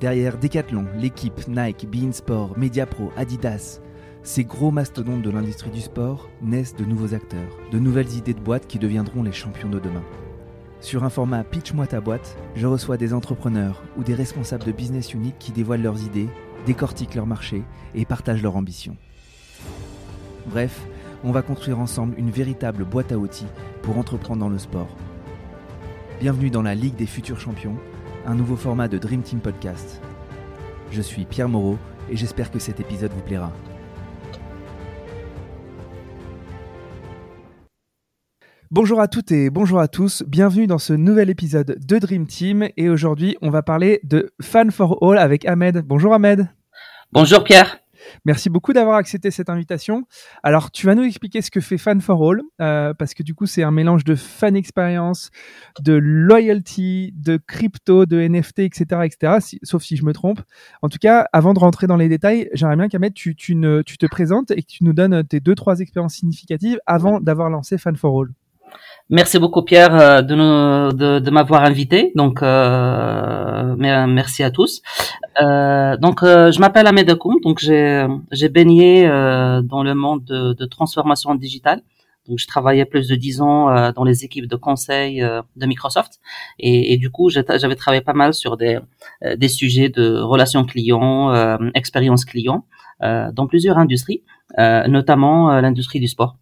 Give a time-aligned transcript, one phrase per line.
[0.00, 3.80] Derrière Decathlon, l'équipe, Nike, Beansport, Mediapro, Adidas,
[4.22, 8.40] ces gros mastodontes de l'industrie du sport naissent de nouveaux acteurs, de nouvelles idées de
[8.40, 10.04] boîtes qui deviendront les champions de demain.
[10.80, 15.14] Sur un format Pitch-moi ta boîte, je reçois des entrepreneurs ou des responsables de business
[15.14, 16.28] unit qui dévoilent leurs idées,
[16.64, 17.64] décortiquent leur marché
[17.96, 18.96] et partagent leurs ambitions.
[20.46, 20.86] Bref,
[21.24, 23.46] on va construire ensemble une véritable boîte à outils
[23.82, 24.94] pour entreprendre dans le sport.
[26.20, 27.76] Bienvenue dans la Ligue des futurs champions,
[28.28, 30.02] un nouveau format de Dream Team Podcast.
[30.90, 31.78] Je suis Pierre Moreau
[32.10, 33.50] et j'espère que cet épisode vous plaira.
[38.70, 42.68] Bonjour à toutes et bonjour à tous, bienvenue dans ce nouvel épisode de Dream Team
[42.76, 45.82] et aujourd'hui on va parler de Fan for All avec Ahmed.
[45.86, 46.50] Bonjour Ahmed.
[47.12, 47.78] Bonjour Pierre.
[48.24, 50.04] Merci beaucoup d'avoir accepté cette invitation.
[50.42, 53.34] Alors, tu vas nous expliquer ce que fait Fan for All, euh, parce que du
[53.34, 55.30] coup, c'est un mélange de fan experience,
[55.80, 59.58] de loyalty, de crypto, de NFT, etc., etc.
[59.62, 60.40] sauf si je me trompe.
[60.82, 63.98] En tout cas, avant de rentrer dans les détails, j'aimerais bien qu'Ahmed, tu, tu, tu
[63.98, 67.78] te présentes et que tu nous donnes tes deux trois expériences significatives avant d'avoir lancé
[67.78, 68.37] Fan for All.
[69.10, 72.12] Merci beaucoup Pierre euh, de, de, de m'avoir invité.
[72.14, 74.82] Donc euh, merci à tous.
[75.40, 77.36] Euh, donc euh, je m'appelle Ahmed Akoum.
[77.42, 79.06] Donc j'ai j'ai baigné
[79.62, 81.80] dans le monde de, de, transformation digitale.
[82.28, 85.22] Donc je travaillais plus de dix ans dans les équipes de conseil
[85.56, 86.20] de Microsoft
[86.58, 88.78] et, et du coup j'avais travaillé pas mal sur des
[89.36, 91.32] des sujets de relations clients,
[91.74, 92.66] expérience client
[93.00, 94.24] dans plusieurs industries,
[94.58, 96.36] notamment l'industrie du sport.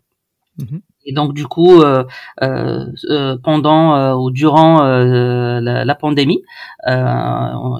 [0.58, 0.80] Mm-hmm.
[1.06, 2.04] Et donc du coup, euh,
[2.42, 6.42] euh, euh pendant euh, ou durant euh, la, la, pandémie,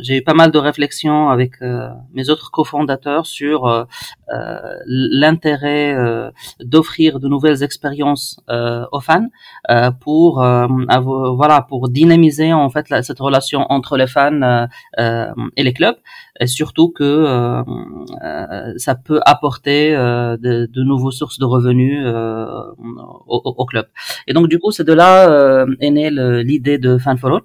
[0.03, 1.61] j'ai eu pas mal de réflexions avec
[2.15, 3.87] mes autres cofondateurs sur
[4.87, 5.97] l'intérêt
[6.61, 9.29] d'offrir de nouvelles expériences aux fans
[10.01, 14.67] pour voilà pour dynamiser en fait la, cette relation entre les fans
[14.99, 15.97] et les clubs,
[16.41, 17.65] et surtout que
[18.77, 22.05] ça peut apporter de, de nouveaux sources de revenus
[23.27, 23.87] au, club.
[24.27, 27.43] Et donc du coup, c'est de là euh, est née l'idée de Fan for All.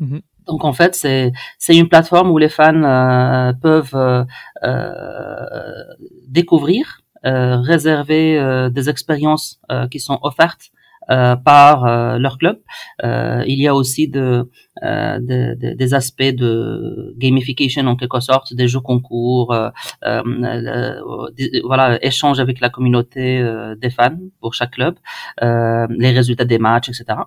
[0.00, 0.20] Mhm.
[0.46, 4.26] Donc en fait, c'est c'est une plateforme où les fans euh, peuvent
[4.64, 5.84] euh,
[6.28, 10.77] découvrir, réserver des expériences qui sont offertes euh,
[11.08, 12.58] par euh, leur club.
[13.04, 14.48] Euh, il y a aussi de,
[14.82, 19.54] de, des aspects de gamification en quelque sorte, des jeux concours,
[21.64, 23.42] voilà, échange avec la communauté
[23.80, 24.94] des fans pour chaque club,
[25.40, 27.18] les résultats des matchs, etc.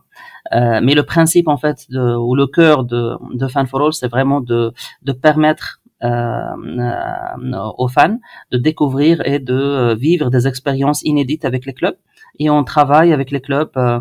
[0.53, 4.07] mais le principe en fait de, ou le cœur de, de Fan for All, c'est
[4.07, 8.19] vraiment de, de permettre aux fans
[8.51, 11.97] de découvrir et de vivre des expériences inédites avec les clubs
[12.39, 13.99] et on travaille avec les clubs euh,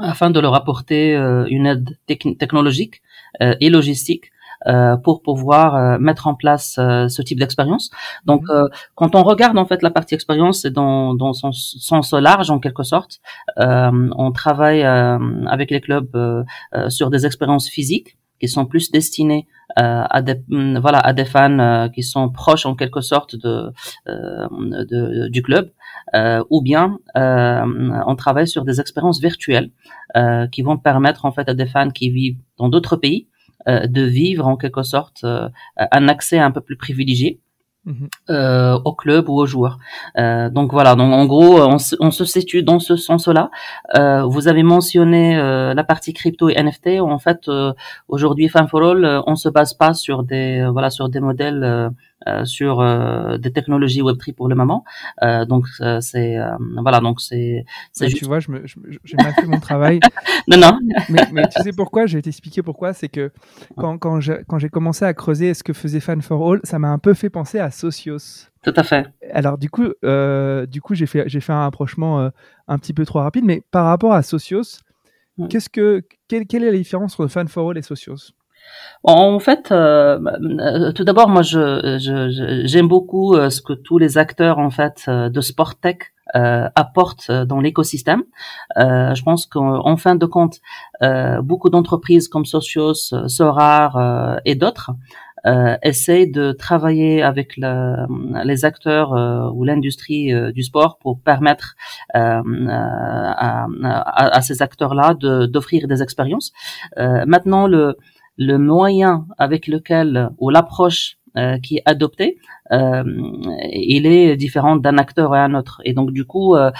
[0.00, 3.02] afin de leur apporter euh, une aide technologique
[3.42, 4.32] euh, et logistique
[5.04, 7.90] pour pouvoir mettre en place ce type d'expérience.
[8.24, 8.68] Donc, mhm.
[8.96, 12.58] quand on regarde en fait la partie expérience, c'est dans, dans son sens large en
[12.58, 13.20] quelque sorte.
[13.58, 16.44] on travaille avec les clubs
[16.88, 21.88] sur des expériences physiques qui sont plus destinées à des mm, voilà à des fans
[21.94, 23.72] qui sont proches en quelque sorte de,
[24.06, 25.70] de du club
[26.14, 27.64] euh, ou bien euh,
[28.06, 29.70] on travaille sur des expériences virtuelles
[30.16, 33.28] euh, qui vont permettre en fait à des fans qui vivent dans d'autres pays
[33.66, 35.26] de vivre en quelque sorte
[35.76, 37.40] un accès un peu plus privilégié.
[38.30, 39.78] Euh, au club ou aux joueurs.
[40.18, 43.50] Euh, donc voilà, donc en gros, on, on se situe dans ce sens-là.
[43.96, 47.00] Euh, vous avez mentionné la partie crypto et NFT.
[47.00, 47.48] En fait,
[48.08, 51.88] aujourd'hui, Fan for All, on se base pas sur des voilà sur des modèles euh,
[52.44, 54.84] sur euh, des technologies Web3 pour le moment.
[55.22, 55.66] Euh, donc
[56.00, 56.38] c'est
[56.78, 60.00] voilà donc c'est c'est tu vois je me j'ai mal fait mon travail.
[60.48, 60.78] non non.
[61.08, 62.06] mais, mais, tu sais pourquoi?
[62.06, 62.92] Je vais t'expliquer pourquoi.
[62.92, 63.32] C'est que
[63.76, 66.78] quand quand j'ai quand j'ai commencé à creuser ce que faisait Fan for All, ça
[66.78, 68.48] m'a un peu fait penser à Socios.
[68.62, 69.06] Tout à fait.
[69.32, 72.30] Alors du coup, euh, du coup, j'ai fait, j'ai fait un rapprochement
[72.66, 74.80] un petit peu trop rapide, mais par rapport à Socios,
[75.48, 78.32] qu'est-ce que, quelle, quelle, est la différence entre Fan for All et Socios?
[79.06, 80.18] En fait, euh,
[80.60, 85.08] euh, tout d'abord, moi, je, j'aime beaucoup euh, ce que tous les acteurs en fait
[85.08, 85.96] de sport tech
[86.34, 88.24] apportent dans l'écosystème.
[88.76, 90.58] je pense qu'en fin de compte,
[91.42, 94.90] beaucoup d'entreprises comme Socios, Sorar et d'autres
[95.46, 99.12] euh, essayent de travailler avec les acteurs
[99.54, 101.76] ou l'industrie du sport pour permettre
[102.12, 102.42] à,
[103.84, 106.52] à, ces acteurs-là d'offrir des expériences.
[106.96, 107.96] maintenant, le
[108.36, 112.38] le moyen avec lequel ou l'approche euh, qui est adoptée,
[112.72, 113.04] euh,
[113.72, 115.80] il est différent d'un acteur à un autre.
[115.84, 116.70] Et donc du coup, euh,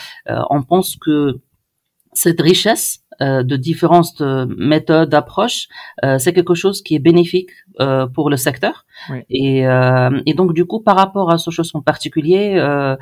[0.51, 1.41] on pense que
[2.13, 5.69] cette richesse euh, de différentes euh, méthodes, d'approche,
[6.05, 7.51] euh, c'est quelque chose qui est bénéfique
[8.15, 8.87] pour le secteur.
[9.29, 9.65] Et,
[10.27, 12.97] et, donc du coup, par rapport à Socios en particulier, euh,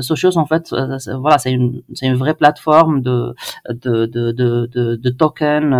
[0.00, 0.74] Socios en fait,
[1.20, 3.34] voilà, c'est une c'est une vraie plateforme de
[3.68, 5.70] de de de, de, tokens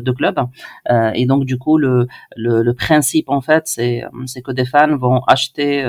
[0.00, 0.38] de club.
[1.14, 2.06] et donc du coup, le,
[2.36, 5.84] le, le principe en fait, c'est c'est que des fans vont acheter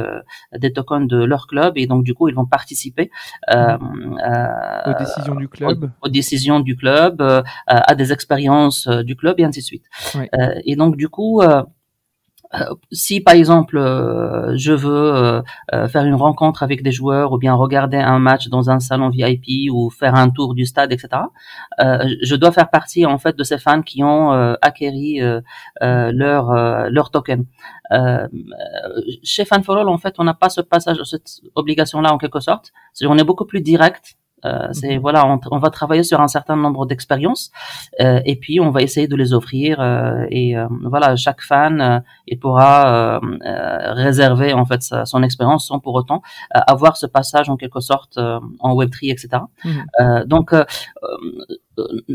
[0.58, 3.12] des tokens de leur club et donc du coup, ils vont participer
[3.52, 9.16] aux décisions du club, aux, aux décisions du club, euh, à des expériences euh, du
[9.16, 9.86] club et ainsi de suite.
[10.16, 11.42] Euh, et donc du coup,
[12.92, 13.78] si par exemple
[14.56, 15.42] je veux
[15.88, 19.72] faire une rencontre avec des joueurs ou bien regarder un match dans un salon VIP
[19.72, 21.24] ou faire un tour du stade, etc.,
[21.80, 24.32] je dois faire partie en fait de ces fans qui ont
[24.62, 25.20] acquéri
[25.82, 26.44] leur
[26.90, 27.46] leur token.
[29.24, 32.40] chez Fan for All, en fait, on n'a pas ce passage, cette obligation-là en quelque
[32.40, 32.72] sorte.
[33.04, 35.02] On est beaucoup plus direct euh, c'est mhm.
[35.02, 37.52] voilà, on, on, va travailler sur un certain nombre d'expériences
[38.02, 41.82] euh, et puis on va essayer de les offrir euh, et euh, voilà, chaque fan
[41.82, 43.20] euh, il pourra
[43.94, 48.18] réserver en fait sa, son expérience sans pour autant avoir ce passage en quelque sorte
[48.18, 49.44] en Web3 etc.
[49.64, 50.26] Mhm.
[50.26, 50.54] donc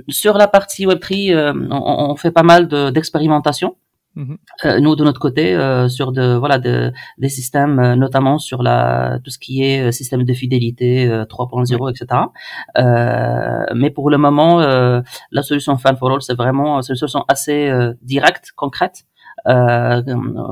[0.08, 3.70] sur la partie Web3, on, on, fait pas mal d'expérimentation.
[3.70, 3.87] Mhm.
[4.64, 8.64] Euh, nous de notre côté euh, sur de voilà de, des systèmes euh, notamment sur
[8.64, 12.22] la tout ce qui est système de fidélité 3.0 etc
[13.74, 17.70] mais pour le moment la solution Fan for All c'est vraiment une solution assez
[18.02, 19.04] directe concrète.
[19.46, 20.02] Euh,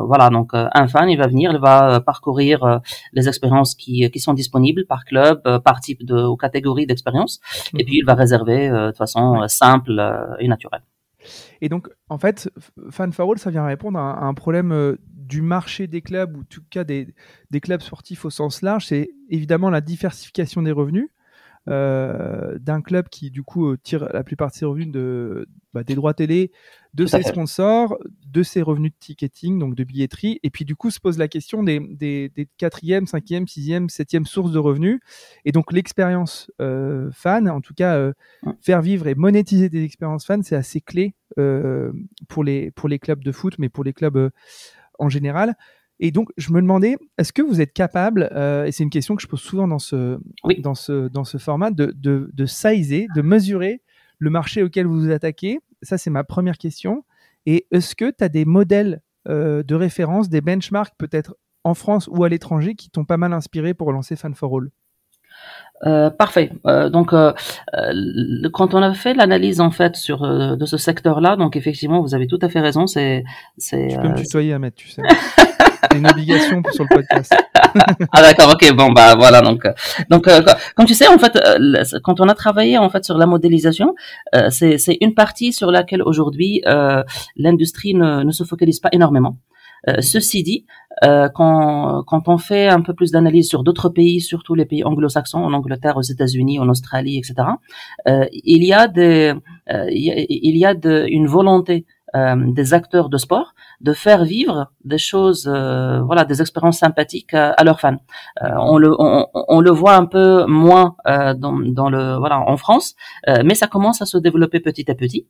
[0.07, 2.81] voilà, donc un fan, il va venir, il va parcourir
[3.13, 7.41] les expériences qui, qui sont disponibles par club, par type de ou catégorie d'expérience,
[7.75, 7.85] et mhm.
[7.85, 10.01] puis il va réserver de façon simple
[10.39, 10.83] et naturelle.
[11.61, 12.51] Et donc, en fait,
[12.91, 16.63] Fan ça vient répondre à, un problème euh, du marché des clubs, ou en tout
[16.71, 17.15] cas des
[17.63, 18.87] clubs sportifs au sens large.
[18.87, 21.09] C'est évidemment la diversification des revenus.
[21.69, 25.83] Euh, d'un club qui du coup euh, tire la plupart de ses revenus de, bah,
[25.83, 26.53] des droits télé,
[26.95, 30.93] de ses sponsors, de ses revenus de ticketing, donc de billetterie, et puis du coup
[30.93, 35.01] se pose la question des, des, des quatrième, cinquième, sixième, septième sources de revenus,
[35.45, 38.13] et donc l'expérience euh, fan, en tout cas
[38.63, 41.17] faire vivre et monétiser des expériences fans, c'est assez clé
[42.29, 44.31] pour les pour les clubs de foot, mais pour les clubs
[45.01, 45.57] en général.
[45.99, 49.17] Et donc, je me demandais, est-ce que vous êtes capable, euh, et c'est une question
[49.17, 50.19] que je pose souvent dans ce,
[50.59, 53.81] dans ce, dans ce format, de, de, de sizer, de mesurer
[54.19, 55.61] le marché auquel vous vous attaquez?
[55.83, 57.05] Ça, c'est ma première question.
[57.47, 62.09] Et est-ce que tu as des modèles euh, de référence, des benchmarks peut-être en France
[62.13, 64.71] ou à l'étranger qui t'ont pas mal inspiré pour lancer Fan for All?
[65.85, 66.53] Euh, parfait.
[66.67, 67.33] Euh, donc, euh,
[68.53, 70.23] quand on a fait l'analyse en fait sur
[70.57, 72.87] de ce secteur-là, donc effectivement, vous avez tout à fait raison.
[72.87, 73.25] C'est,
[73.59, 73.89] c'est.
[73.89, 75.03] Tu peux me tutoyer, Ahmed, tu sais.
[75.95, 77.35] une obligation sur le podcast.
[78.13, 79.67] ah d'accord, ok, bon bah voilà donc
[80.11, 80.29] donc
[80.77, 81.39] comme tu sais en fait
[82.03, 83.95] quand on a travaillé en fait sur la modélisation,
[84.51, 86.63] c'est c'est une partie sur laquelle aujourd'hui
[87.37, 89.37] l'industrie ne, ne se focalise pas énormément.
[89.89, 90.67] Euh, ceci dit,
[91.05, 94.85] euh, quand, quand on fait un peu plus d'analyse sur d'autres pays, surtout les pays
[94.85, 97.35] anglo-saxons, en Angleterre, aux États-Unis, en Australie, etc.,
[98.09, 99.35] euh, il y a des,
[99.91, 101.85] il y a de, une volonté
[102.37, 107.81] des acteurs de sport de faire vivre des choses, voilà, des expériences sympathiques à, leurs
[107.81, 107.99] fans.
[108.41, 112.95] on le, on, on, le voit un peu moins dans, dans le, voilà, en France,
[113.45, 115.27] mais ça commence à se développer petit à petit.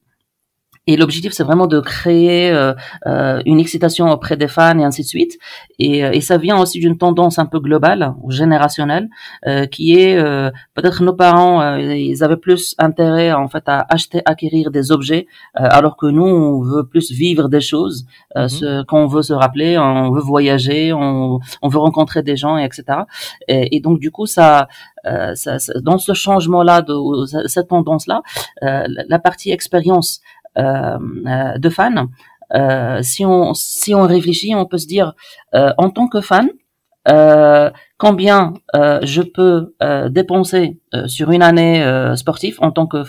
[0.88, 2.72] Et l'objectif, c'est vraiment de créer euh,
[3.06, 5.36] euh, une excitation auprès des fans et ainsi de suite.
[5.80, 9.08] Et, euh, et ça vient aussi d'une tendance un peu globale ou générationnelle,
[9.46, 14.22] euh, qui est euh, peut-être nos parents, ils avaient plus intérêt en fait à acheter,
[14.26, 18.48] acquérir des objets, alors que nous, on veut plus vivre des choses, mm-hmm.
[18.48, 22.84] ce qu'on veut se rappeler, on veut voyager, on, on veut rencontrer des gens, etc.
[23.48, 24.68] Et, et donc du coup, ça,
[25.34, 26.94] ça, ça, dans ce changement-là, de
[27.46, 28.22] cette tendance-là,
[28.62, 32.08] la partie expérience euh, euh, de fans.
[32.54, 35.14] Euh, si on si on réfléchit, on peut se dire
[35.52, 36.48] en tant que fan,
[37.98, 39.74] combien je peux
[40.10, 41.84] dépenser sur une année
[42.16, 43.04] sportive en tant que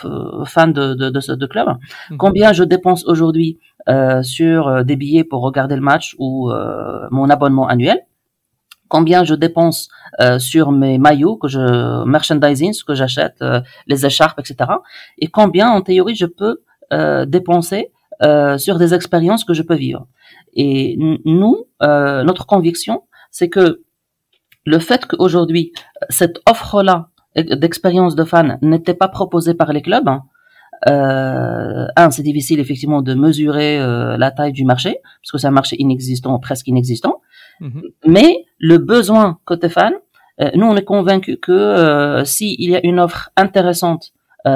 [0.46, 1.68] fan de, de, de, de club,
[2.12, 2.18] mhm.
[2.18, 3.60] combien je dépense aujourd'hui
[4.22, 6.52] sur des billets pour regarder le match ou
[7.12, 8.00] mon abonnement annuel,
[8.88, 9.90] combien je dépense
[10.40, 13.44] sur mes maillots que je merchandising, ce que j'achète,
[13.88, 14.72] les écharpes, etc.
[15.20, 17.92] Et combien en théorie je peux euh, dépenser
[18.24, 20.08] euh, sur des expériences que je peux vivre.
[20.56, 23.84] Et nous, euh, notre conviction, c'est que
[24.66, 25.72] le fait qu'aujourd'hui
[26.10, 30.24] cette offre-là d'expérience de fan n'était pas proposée par les clubs, hein,
[30.88, 33.78] euh, un, c'est difficile effectivement de mesurer
[34.18, 37.22] la taille du marché, parce que c'est un marché inexistant, presque inexistant.
[37.62, 37.82] Mm-hmm.
[38.08, 39.94] Mais le besoin côté fan,
[40.56, 44.14] nous on est convaincu que s'il y a une offre intéressante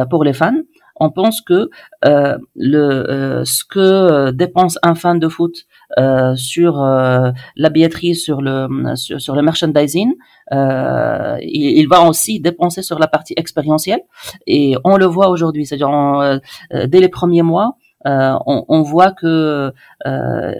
[0.09, 0.61] pour les fans,
[1.01, 1.69] on pense que
[2.05, 5.55] euh, le ce que dépense un fan de foot
[6.35, 6.73] sur
[7.63, 10.13] la billetterie, sur le sur, le merchandising,
[10.51, 14.01] il, il, va aussi dépenser sur la partie expérientielle
[14.47, 16.39] et on le voit aujourd'hui, c'est-à-dire
[16.91, 17.75] dès les premiers mois.
[18.07, 19.71] Euh, on, on, voit que
[20.07, 20.53] euh,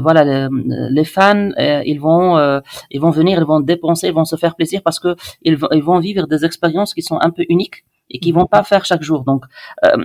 [0.00, 0.48] voilà
[0.90, 2.60] les, fans euh, ils vont
[2.90, 5.82] ils vont venir ils vont dépenser ils vont se faire plaisir parce que ils, ils
[5.82, 9.02] vont vivre des expériences qui sont un peu uniques et qui vont pas faire chaque
[9.02, 9.44] jour donc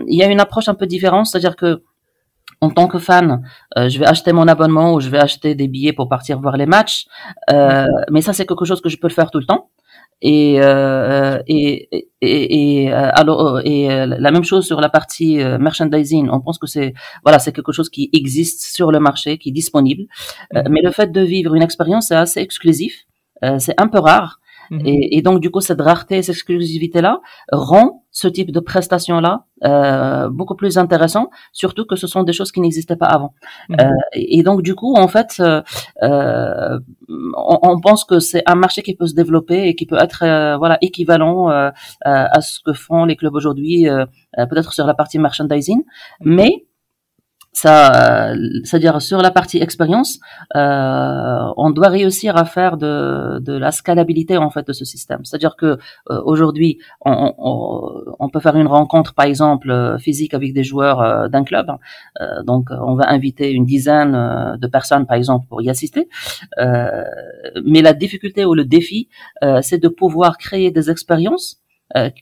[0.08, 1.84] il y a une approche un peu différente c'est-à-dire que
[2.60, 3.44] en tant que fan,
[3.76, 6.66] je vais acheter mon abonnement ou je vais acheter des billets pour partir voir les
[6.66, 7.06] matchs.
[7.52, 9.70] Euh, mais ça, c'est quelque chose que je peux le faire tout le temps.
[10.22, 15.42] Et, euh, et, et, et, euh, alors et euh, la même chose sur la partie
[15.42, 16.30] euh, merchandising.
[16.32, 19.52] On pense que c'est voilà, c'est quelque chose qui existe sur le marché, qui est
[19.52, 20.06] disponible.
[20.54, 20.64] Mhm.
[20.70, 23.06] mais le fait de vivre une expérience, c'est assez exclusif.
[23.60, 24.40] c'est un peu rare.
[24.72, 24.82] Mhm.
[24.86, 27.22] Et, et, donc du coup, cette rareté, cette exclusivité-là
[27.52, 32.52] rend ce type de prestation-là euh, beaucoup plus intéressant, surtout que ce sont des choses
[32.52, 33.34] qui n'existaient pas avant.
[33.70, 33.78] Mhm.
[33.80, 35.62] Euh, et, donc du coup, en fait, euh,
[36.04, 40.00] euh on, on, pense que c'est un marché qui peut se développer et qui peut
[40.02, 41.70] être euh, voilà équivalent euh,
[42.02, 43.86] à ce que font les clubs aujourd'hui,
[44.36, 45.84] peut-être sur la partie merchandising,
[46.22, 46.36] mhm.
[46.36, 46.67] mais
[47.60, 48.34] ça,
[48.64, 50.20] c'est-à-dire sur la partie expérience,
[50.56, 55.22] euh, on doit réussir à faire de, de, la scalabilité en fait de ce système.
[55.26, 60.36] C'est-à-dire que euh, aujourd'hui, on, on, on, peut faire une rencontre, par exemple, euh, physique
[60.36, 61.72] avec des joueurs euh, d'un club.
[62.22, 64.12] Euh, donc, on va inviter une dizaine
[64.64, 66.08] de personnes, par exemple, pour y assister.
[66.60, 69.10] mais la difficulté ou le défi,
[69.62, 71.48] c'est de pouvoir créer des expériences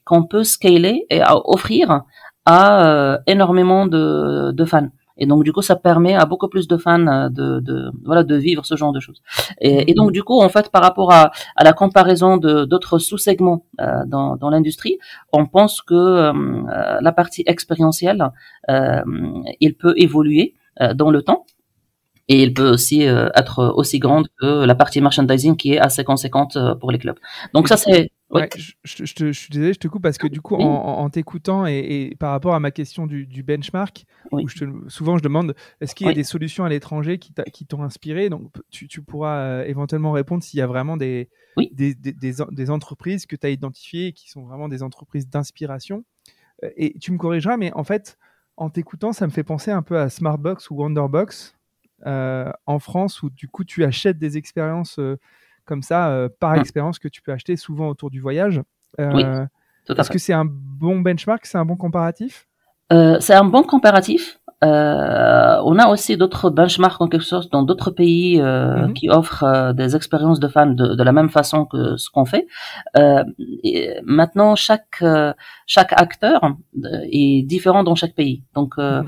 [0.05, 1.21] qu'on peut scaler et
[1.55, 2.03] offrir
[2.45, 4.91] à énormément de, de fans.
[5.17, 8.23] Et donc du coup, ça permet à beaucoup plus de fans euh, de, de voilà
[8.23, 9.21] de vivre ce genre de choses.
[9.61, 12.99] Et, et, donc du coup, en fait, par rapport à, à la comparaison de d'autres
[12.99, 14.97] sous-segments euh, dans, dans l'industrie,
[15.31, 18.31] on pense que euh, la partie expérientielle,
[18.69, 19.01] euh,
[19.59, 20.55] il peut évoluer
[20.93, 21.45] dans le temps
[22.27, 26.57] et il peut aussi être aussi grande que la partie merchandising qui est assez conséquente
[26.81, 27.17] pour les clubs.
[27.53, 30.55] Donc ça c'est Ouais, je, je, suis désolé, je te coupe parce que du coup,
[30.55, 34.65] en, en t'écoutant et, et, par rapport à ma question du, du benchmark, où je
[34.65, 38.29] te, souvent je demande est-ce qu'il y a des solutions à l'étranger qui, t'ont inspiré?
[38.29, 41.29] Donc, tu, tu pourras euh, éventuellement répondre s'il y a vraiment des,
[41.71, 46.03] des, des, des, entreprises que tu as identifiées qui sont vraiment des entreprises d'inspiration.
[46.63, 48.17] Euh, et tu me corrigeras, mais en fait,
[48.57, 51.55] en t'écoutant, ça me fait penser un peu à Smartbox ou Wonderbox
[52.05, 54.97] euh, en France, où du coup, tu achètes des expériences.
[54.99, 55.17] Euh,
[55.65, 56.59] comme ça euh, par mmh.
[56.59, 58.61] expérience que tu peux acheter souvent autour du voyage.
[58.99, 59.45] Euh,
[59.89, 62.47] Est-ce que c'est un bon benchmark, c'est un bon comparatif?
[62.93, 64.39] Euh, C'est un bon comparatif.
[64.63, 68.93] Euh, on a aussi d'autres benchmarks en quelque sorte dans d'autres pays euh, mmh.
[68.93, 72.25] qui offrent euh, des expériences de fans de, de, la même façon que ce qu'on
[72.25, 72.47] fait.
[73.63, 75.03] Et maintenant, chaque
[75.67, 76.41] chaque acteur
[77.11, 78.43] est différent dans chaque pays.
[78.55, 79.03] Donc, mmh.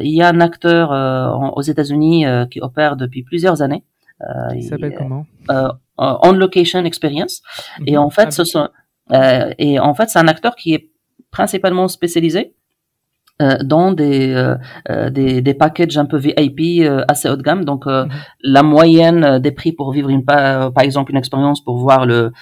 [0.00, 0.90] il y a un acteur
[1.56, 3.84] aux États-Unis qui opère depuis plusieurs années.
[4.54, 5.26] il s'appelle comment?
[6.00, 7.42] Euh, on location experience.
[7.86, 8.02] Et mhm.
[8.02, 8.68] en fait, ce sont
[9.12, 10.90] euh, et en fait, c'est un acteur qui est
[11.30, 12.54] principalement spécialisé
[13.40, 14.34] euh, dans des,
[14.90, 17.64] euh, des, des packages un peu VIP euh, assez haut de gamme.
[17.64, 18.08] Donc mhm.
[18.42, 22.32] la moyenne des prix pour vivre une par exemple une expérience pour voir le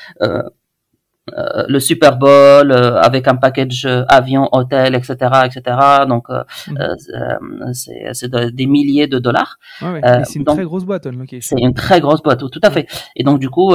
[1.35, 5.77] euh, le Super Bowl euh, avec un package euh, avion, hôtel, etc., etc.
[6.09, 6.29] Donc
[6.69, 7.73] mm.
[7.73, 9.59] c'est des milliers de dollars.
[9.81, 11.09] c'est une très grosse boîte,
[11.41, 12.87] C'est une très grosse boîte, tout à fait.
[13.17, 13.75] Et donc du coup,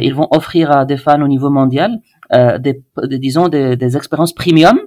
[0.00, 2.00] ils vont offrir à des fans au niveau mondial
[2.30, 4.78] des, disons des, des expériences premium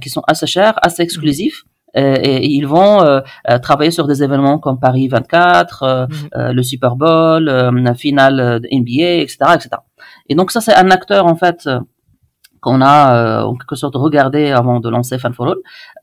[0.00, 1.04] qui sont assez chères, assez mm.
[1.04, 1.62] exclusives.
[1.94, 3.20] Et, ils vont
[3.62, 6.52] travailler sur des événements comme Paris 24, mm.
[6.52, 9.76] le Super Bowl, la finale NBA, etc., etc.
[10.28, 11.80] Et donc ça, c'est un acteur en fait euh,
[12.60, 15.56] qu'on a euh, en quelque sorte regardé avant de lancer Fan for All.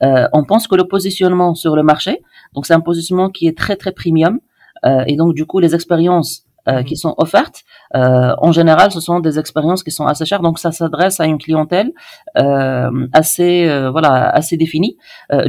[0.03, 2.21] Euh, on pense que le positionnement sur le marché,
[2.53, 4.39] donc c'est un positionnement qui est très très premium,
[4.85, 7.63] euh, et donc du coup les expériences euh, qui sont offertes,
[7.95, 10.41] euh, en général, ce sont des expériences qui sont assez chères.
[10.41, 11.91] Donc, ça s'adresse à une clientèle
[12.37, 14.95] euh, assez, voilà, assez définie.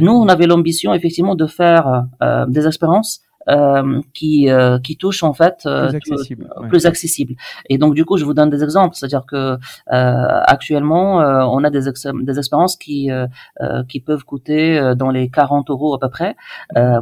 [0.01, 2.05] nous, on avait l'ambition effectivement de faire
[2.47, 7.35] des expériences euh, qui euh, qui touche en fait euh, plus accessible, plus accessible.
[7.69, 9.57] Et donc du coup, je vous donne des exemples, c'est-à-dire que
[9.87, 13.09] actuellement, on a des des expériences qui
[13.89, 16.35] qui peuvent coûter dans les 40 euros à peu près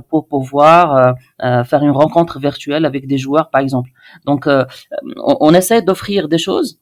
[0.10, 3.92] pour pouvoir faire une rencontre virtuelle avec des joueurs, par exemple.
[4.26, 6.80] Donc, on, on essaie d'offrir des choses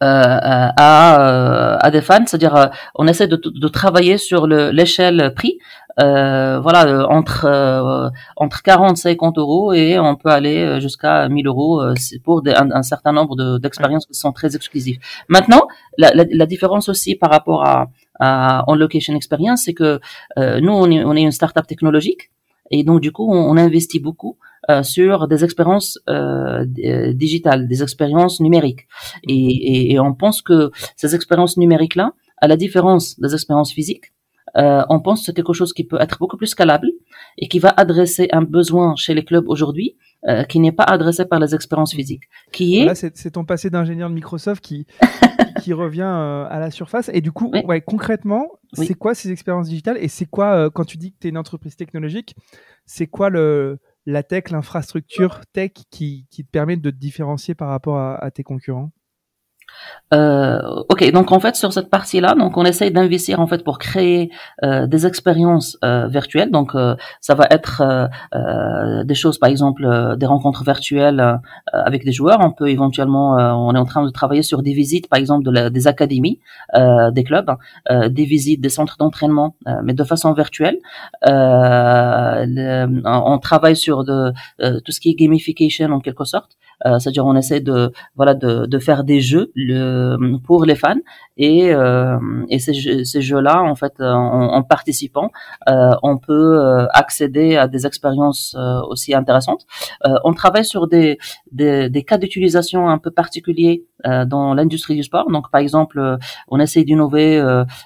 [0.00, 5.58] euh, à, à des fans, c'est-à-dire on essaie de, de travailler sur l'échelle prix
[6.00, 11.28] euh, voilà, euh, entre euh, entre 40 et 50 euros et on peut aller jusqu'à
[11.28, 11.82] 1000 euros
[12.24, 14.98] pour un, certain nombre d'expériences qui sont très exclusives.
[15.28, 17.88] Maintenant, la, la, la, différence aussi par rapport à,
[18.66, 20.00] en location experience, c'est que
[20.36, 22.30] nous, on est, on est une startup technologique
[22.70, 24.38] et donc du coup, on, investit beaucoup
[24.82, 25.98] sur des expériences
[26.66, 28.86] digitales, des expériences numériques.
[29.26, 34.12] Et, et, on pense que ces expériences numériques-là, à la différence des expériences physiques,
[34.56, 36.88] euh, on pense que c'est quelque chose qui peut être beaucoup plus scalable
[37.36, 41.24] et qui va adresser un besoin chez les clubs aujourd'hui euh, qui n'est pas adressé
[41.24, 42.24] par les expériences physiques.
[42.52, 42.94] Qui est...
[42.94, 44.86] c'est ton passé d'ingénieur de Microsoft qui,
[45.62, 47.10] qui, revient euh, à la surface.
[47.12, 50.96] Et du coup, ouais, concrètement, c'est quoi ces expériences digitales et c'est quoi, quand tu
[50.96, 52.34] dis que tu es une entreprise technologique,
[52.86, 57.68] c'est quoi le, la tech, l'infrastructure tech qui, qui, te permet de te différencier par
[57.68, 58.90] rapport à tes concurrents?
[60.14, 63.78] Euh, ok, donc en fait sur cette partie-là, donc on essaye d'investir en fait pour
[63.78, 64.30] créer
[64.64, 66.50] euh, des expériences euh, virtuelles.
[66.50, 71.40] Donc euh, ça va être euh, des choses, par exemple des rencontres virtuelles
[71.72, 72.38] avec des joueurs.
[72.40, 75.68] On peut éventuellement, on est en train de travailler sur des visites, par exemple de
[75.68, 76.40] des académies,
[76.74, 77.50] des clubs,
[77.90, 80.78] des visites des centres d'entraînement, mais de façon virtuelle.
[81.26, 82.48] on
[83.42, 84.32] travaille sur de
[84.84, 86.56] tout ce qui est gamification en quelque sorte.
[86.86, 90.94] Euh, c'est-à-dire on essaie de voilà de, de faire des jeux le, pour les fans
[91.36, 92.16] et, euh,
[92.48, 95.30] et ces, ces jeux-là en fait en, en participant
[95.68, 98.56] euh, on peut accéder à des expériences
[98.88, 99.66] aussi intéressantes.
[100.24, 101.18] on travaille sur des,
[101.52, 103.84] des, des cas d'utilisation un peu particuliers
[104.26, 105.30] dans l'industrie du sport.
[105.30, 106.18] Donc, par exemple,
[106.48, 107.28] on essaie d'innover.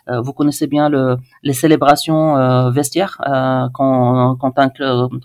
[0.08, 3.16] vous connaissez bien le, les célébrations vestiaires
[3.74, 4.70] quand, quand, un,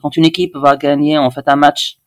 [0.02, 2.00] quand une équipe va gagner en fait un match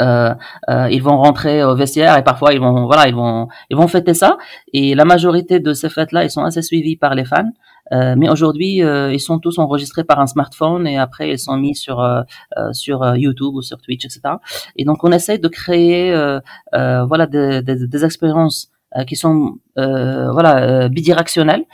[0.00, 0.34] euh,
[0.70, 3.88] euh, ils vont rentrer au vestiaire et parfois ils vont voilà ils vont ils vont
[3.88, 4.38] fêter ça.
[4.72, 7.50] Et la majorité de ces fêtes là ils sont assez suivis par les fans.
[7.92, 11.56] Euh, mais aujourd'hui euh, ils sont tous enregistrés par un smartphone et après ils sont
[11.56, 12.22] mis sur euh,
[12.72, 14.36] sur YouTube ou sur Twitch etc
[14.76, 16.14] et donc on essaie de créer
[16.72, 21.64] voilà des, des, des expériences euh, qui sont euh, voilà euh, bidirectionnels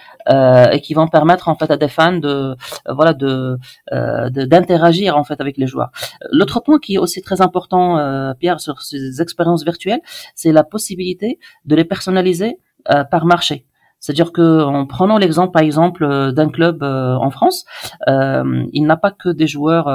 [0.72, 2.54] et qui vont permettre en fait à des fans de
[2.88, 3.58] voilà de
[3.90, 5.90] d'interagir en fait avec les joueurs.
[6.30, 7.96] L'autre point qui est aussi très important,
[8.38, 10.00] Pierre, sur ces expériences virtuelles,
[10.34, 12.58] c'est la possibilité de les personnaliser
[13.10, 13.64] par marché.
[14.00, 17.64] C'est-à-dire que en prenant l'exemple par exemple d'un club en France,
[18.06, 19.86] euh, il n'a pas que des joueurs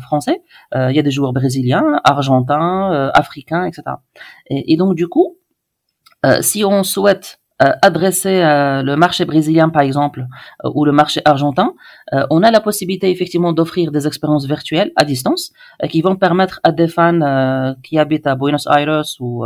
[0.00, 0.42] français,
[0.74, 3.84] il y a des joueurs brésiliens, argentins, africains, etc.
[4.50, 5.39] Et, donc du coup, euh,
[6.40, 10.26] si on souhaite euh, adresser euh, le marché brésilien par exemple
[10.64, 11.74] ou le marché argentin,
[12.30, 15.52] on a la possibilité effectivement d'offrir des expériences virtuelles à distance
[15.90, 19.44] qui vont permettre à des fans qui habitent à Buenos Aires ou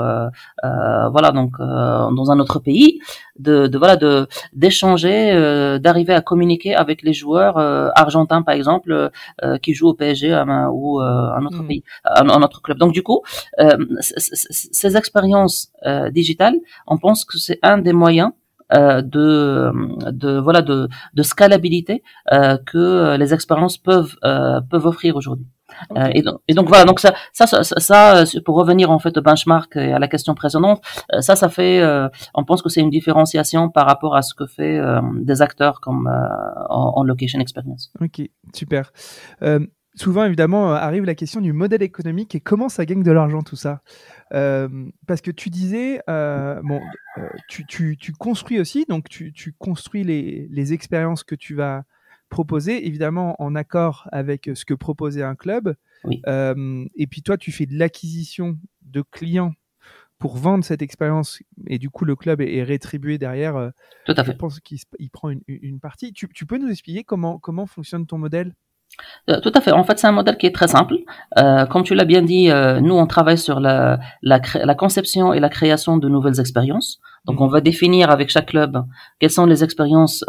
[1.15, 3.01] voilà donc dans un autre pays
[3.39, 8.55] de, de voilà de d'échanger, euh, d'arriver à communiquer avec les joueurs euh, argentins par
[8.55, 9.11] exemple
[9.43, 10.33] euh, qui jouent au PSG
[10.73, 11.67] ou un autre hmm.
[11.67, 12.79] pays, un, autre club.
[12.79, 13.23] Donc du coup,
[14.01, 15.73] ces expériences
[16.11, 18.31] digitales, on pense que c'est un des moyens
[18.75, 19.73] de,
[20.11, 22.03] de voilà de, de scalabilité
[22.67, 25.47] que les expériences peuvent peuvent offrir aujourd'hui.
[25.97, 28.99] Euh, et, donc, et, donc, voilà, donc ça, ça, ça, ça, euh, pour revenir en
[28.99, 30.83] fait au benchmark et à la question précédente,
[31.13, 31.83] euh, ça, ça fait,
[32.35, 34.81] on pense que c'est une différenciation par rapport à ce que fait
[35.17, 36.09] des acteurs comme
[36.69, 37.93] en, location experience.
[38.01, 38.23] Ok,
[38.55, 38.93] super.
[39.95, 43.57] souvent, évidemment, arrive la question du modèle économique et comment ça gagne de l'argent tout
[43.57, 43.81] ça?
[45.07, 46.81] Parce que tu disais, bon,
[47.49, 51.85] tu, tu, tu, construis aussi, donc tu, tu construis les, les expériences que tu vas
[52.35, 55.77] proposé, évidemment en accord avec ce que proposait un club.
[56.27, 59.55] Euh, et puis toi, tu fais de l'acquisition de clients
[60.19, 63.57] pour vendre cette expérience et du coup le club est, rétribué derrière.
[63.57, 63.71] Euh,
[64.07, 64.33] Tout à fait.
[64.33, 66.13] Je pense qu'il prend une, partie.
[66.13, 68.49] Tu, tu, peux nous expliquer comment, comment fonctionne ton modèle?
[68.49, 68.53] euh,
[69.43, 69.73] tout à fait.
[69.73, 70.97] En fait, c'est un modèle qui est très simple.
[71.39, 75.33] Euh, comme tu l'as bien dit, euh, nous, on travaille sur la, la, la, conception
[75.33, 77.01] et la création de nouvelles expériences.
[77.25, 78.85] Donc, on va définir avec chaque club
[79.19, 80.25] quelles sont les expériences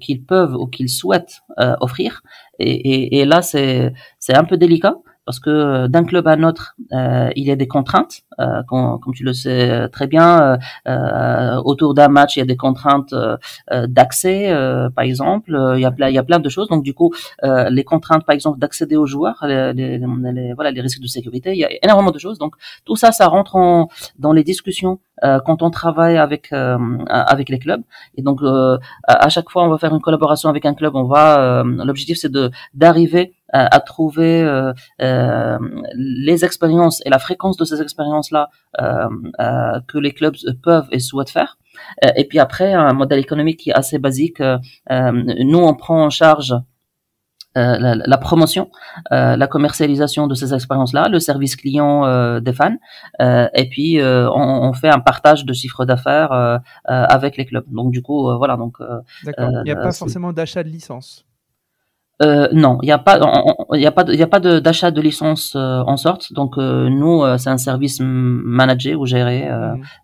[0.00, 1.40] qu'ils peuvent ou qu'ils souhaitent
[1.80, 2.22] offrir.
[2.58, 3.92] Et, et, et là, c'est
[4.30, 4.94] un peu délicat
[5.28, 8.62] parce que euh, d'un club à un autre, euh, il y a des contraintes, euh,
[8.66, 10.58] comme, tu le sais très bien.
[11.70, 13.14] autour d'un match, il y a des contraintes
[13.70, 14.38] d'accès,
[14.96, 15.50] par exemple.
[15.76, 16.68] il y a plein, il y a plein de choses.
[16.68, 17.12] Donc du coup,
[17.42, 21.52] les contraintes, par exemple, d'accéder aux joueurs, les, les, les, voilà, les risques de sécurité,
[21.52, 22.38] il y a énormément de choses.
[22.38, 22.54] Donc
[22.86, 23.88] tout ça, ça rentre en,
[24.18, 24.98] dans les discussions
[25.46, 27.82] quand on travaille avec avec les clubs.
[28.16, 28.40] Et donc
[29.06, 30.94] à, chaque fois, on va faire une collaboration avec un club.
[30.94, 35.58] On va, l'objectif, c'est de d'arriver à trouver euh, euh,
[35.94, 39.08] les expériences et la fréquence de ces expériences-là euh,
[39.40, 41.58] euh que les clubs peuvent et souhaitent faire.
[42.04, 44.42] Euh, et puis après, un modèle économique qui est assez basique.
[44.90, 46.54] nous, on prend en charge
[47.54, 48.70] la, la, promotion,
[49.10, 52.76] la commercialisation de ces expériences-là, le service client des fans,
[53.20, 57.64] et puis on, on, fait un partage de chiffre d'affaires avec les clubs.
[57.68, 58.56] Donc du coup, voilà.
[58.56, 58.76] Donc,
[59.24, 59.50] D'accord.
[59.50, 61.27] Il n'y a pas forcément d'achat de licence.
[62.22, 63.18] Euh, non, il n'y a pas,
[63.74, 66.32] il a pas, il a pas d'achat de, licence euh, en sorte.
[66.32, 69.48] Donc euh, nous, c'est un service managé ou géré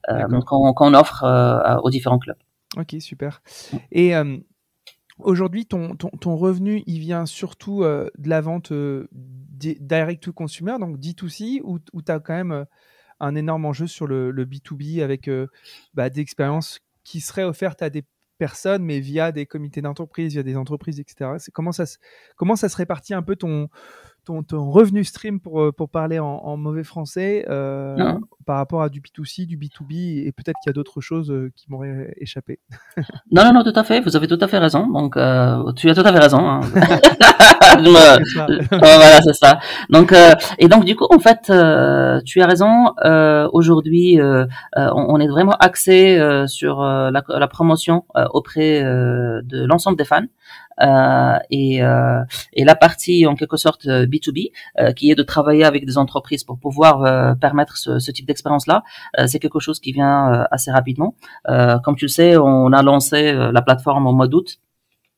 [0.09, 2.37] mmh, qu'on offre aux différents clubs.
[2.77, 3.43] Ok, super.
[3.93, 4.15] Et
[5.19, 8.73] aujourd'hui, ton, ton, ton, revenu, il vient surtout de la vente
[9.53, 12.65] direct to consumer, donc D2C, ou, ou tu as quand même
[13.21, 15.31] un énorme enjeu sur le, le B2B avec
[15.95, 18.05] bah, des expériences qui seraient offertes à des
[18.45, 21.31] personnes, mais via des comités d'entreprise, via des entreprises, etc.
[21.51, 21.87] Comment ça
[22.69, 23.71] se répartit un peu ton,
[24.25, 28.89] ton, ton revenu stream, pour, euh, pour parler en, mauvais français, euh, par rapport à
[28.89, 32.61] du B2C, du B2B, et peut-être qu'il y a d'autres choses euh, qui m'auraient échappé.
[33.33, 34.87] non, non, non, tout à fait, vous avez tout à fait raison.
[34.87, 36.39] Donc, euh, tu as tout à fait raison.
[36.39, 36.61] Hein.
[38.71, 39.59] voilà, c'est ça.
[39.91, 41.51] Donc, euh, et donc, du coup, en fait,
[42.25, 42.93] tu as raison.
[43.53, 44.19] Aujourd'hui,
[44.77, 50.27] on, est vraiment axé sur la, la, promotion auprès de l'ensemble des fans.
[50.81, 55.65] Euh, et, euh, et la partie en quelque sorte B2B, euh, qui est de travailler
[55.65, 58.83] avec des entreprises pour pouvoir permettre ce, ce type d'expérience-là,
[59.27, 61.15] c'est quelque chose qui vient assez rapidement.
[61.47, 64.59] comme tu sais, on a lancé la plateforme au mois d'août.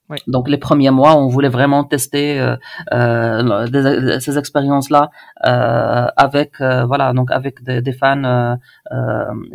[0.09, 0.19] Oui.
[0.29, 2.57] Donc les premiers mois, on voulait vraiment tester euh,
[2.92, 5.11] euh, ces expériences-là
[5.45, 8.57] euh, avec voilà donc avec des, des fans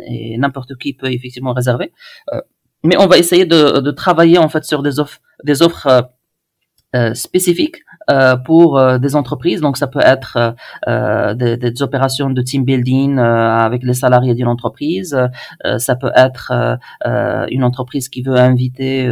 [0.06, 1.92] et n'importe qui peut effectivement réserver
[2.82, 6.02] mais on va essayer de, de, travailler en fait sur des offres, des offres euh,
[6.94, 9.60] euh spécifiques euh, pour euh, des entreprises.
[9.60, 10.54] Donc ça peut être
[10.88, 15.16] euh, des, des, opérations de team building avec les salariés d'une entreprise.
[15.78, 16.78] ça peut être
[17.50, 19.10] une entreprise qui veut inviter,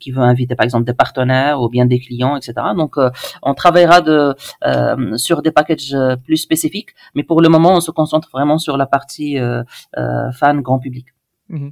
[0.00, 2.54] qui veut inviter par exemple des partenaires ou bien des clients, etc.
[2.76, 2.96] Donc
[3.42, 4.34] on travaillera de
[5.16, 8.86] sur des packages plus spécifiques, mais pour le moment on se concentre vraiment sur la
[8.86, 9.38] partie
[10.32, 11.15] fan grand public.
[11.48, 11.68] Mmh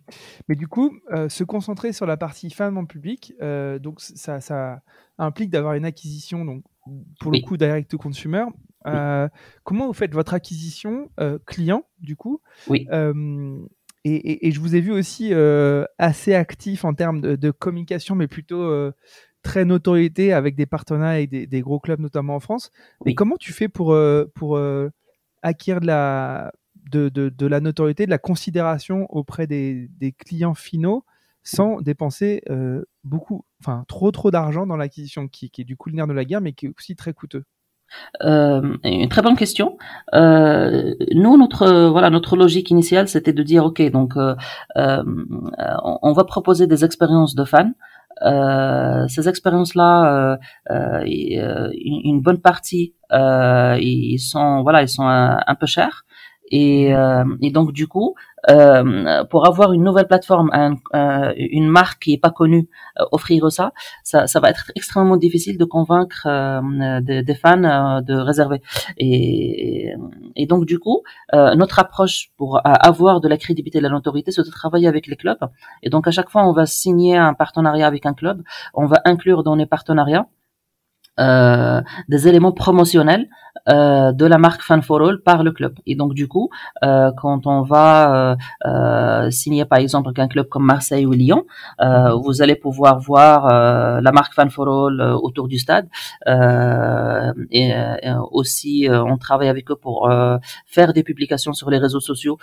[0.48, 4.40] Mais du coup, euh, se concentrer sur la partie fan en public, euh, donc ça,
[4.40, 4.82] ça
[5.18, 6.64] implique d'avoir une acquisition, donc
[7.20, 8.44] pour le coup direct to consumer.
[8.86, 9.28] Euh,
[9.62, 11.10] comment vous faites votre acquisition
[11.46, 12.40] client du coup?
[12.68, 12.86] Oui.
[14.06, 15.32] Et, et, je vous ai vu aussi
[15.98, 18.92] assez actif en termes de, de communication, mais plutôt
[19.42, 22.70] très notoriété avec des partenariats et des, des, gros clubs, notamment en France.
[23.00, 23.14] Oui.
[23.14, 23.96] comment tu fais pour,
[24.34, 24.60] pour
[25.42, 26.52] acquérir de la
[26.90, 31.04] de, la notoriété, de la considération auprès des, clients finaux
[31.42, 35.96] sans dépenser euh, beaucoup, enfin trop trop d'argent dans l'acquisition, qui, est du coup le
[35.96, 37.44] nerf de la guerre, mais qui est aussi très coûteux.
[38.22, 39.76] Euh, une très bonne question.
[40.14, 44.14] Euh, nous, notre voilà, notre logique initiale, c'était de dire, ok, donc
[44.74, 47.72] on va proposer des expériences de fans.
[49.08, 50.38] Ces expériences-là,
[50.70, 56.06] une, bonne partie, ils sont voilà, ils sont un, un peu chers.
[56.50, 58.14] Et, euh, et, donc du coup,
[58.50, 60.50] euh, pour avoir une nouvelle plateforme,
[60.94, 62.68] euh, une marque qui est pas connue,
[63.00, 68.02] euh, offrir ça, ça, ça, va être extrêmement difficile de convaincre euh, des, des, fans
[68.02, 68.60] de réserver.
[68.98, 69.94] Et,
[70.36, 71.02] et, donc du coup,
[71.32, 75.06] notre approche pour avoir de la crédibilité et de la notoriété, c'est de travailler avec
[75.06, 75.38] les clubs.
[75.82, 78.42] Et donc à chaque fois, on va signer un partenariat avec un club,
[78.74, 80.26] on va inclure dans les partenariats
[81.20, 83.28] euh, des éléments promotionnels
[83.68, 85.74] euh, de la marque Fan for All par le club.
[85.86, 86.50] Et donc du coup,
[86.84, 91.44] euh, quand on va euh, signer par exemple avec un club comme Marseille ou Lyon,
[92.22, 93.46] vous allez pouvoir voir
[94.00, 95.88] la marque Fan for All autour du stade.
[96.26, 97.72] et,
[98.32, 100.10] aussi, on travaille avec eux pour
[100.66, 102.38] faire des publications sur les réseaux sociaux